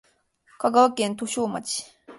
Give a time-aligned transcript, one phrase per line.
[0.57, 1.85] 香川県土庄町